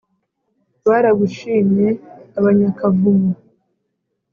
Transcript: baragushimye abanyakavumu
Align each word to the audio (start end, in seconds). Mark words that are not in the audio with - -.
baragushimye 0.87 1.87
abanyakavumu 2.37 3.33